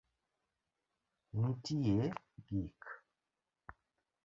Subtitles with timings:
[1.37, 1.99] Nitie
[2.45, 2.81] gik